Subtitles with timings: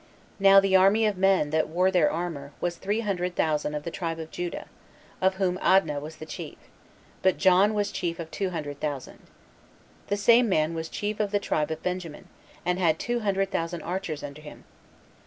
[0.39, 3.91] Now the army of men that wore their armor, was three hundred thousand of the
[3.91, 4.65] tribe of Judah,
[5.21, 6.57] of whom Adnah was the chief;
[7.21, 9.19] but John was chief of two hundred thousand.
[10.07, 12.29] The same man was chief of the tribe of Benjamin,
[12.65, 14.63] and had two hundred thousand archers under him.